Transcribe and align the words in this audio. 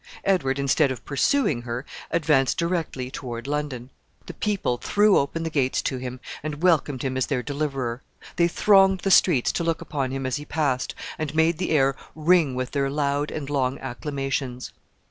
Edward, 0.25 0.57
instead 0.57 0.89
of 0.89 1.05
pursuing 1.05 1.61
her, 1.61 1.85
advanced 2.09 2.57
directly 2.57 3.11
toward 3.11 3.45
London. 3.45 3.91
The 4.25 4.33
people 4.33 4.77
threw 4.77 5.19
open 5.19 5.43
the 5.43 5.51
gates 5.51 5.79
to 5.83 5.97
him, 5.99 6.19
and 6.41 6.63
welcomed 6.63 7.03
him 7.03 7.17
as 7.17 7.27
their 7.27 7.43
deliverer. 7.43 8.01
They 8.35 8.47
thronged 8.47 9.01
the 9.01 9.11
streets 9.11 9.51
to 9.51 9.63
look 9.63 9.79
upon 9.79 10.09
him 10.09 10.25
as 10.25 10.37
he 10.37 10.45
passed, 10.45 10.95
and 11.19 11.35
made 11.35 11.59
the 11.59 11.69
air 11.69 11.95
ring 12.15 12.55
with 12.55 12.71
their 12.71 12.89
loud 12.89 13.29
and 13.29 13.47
long 13.47 13.77
acclamations. 13.77 14.73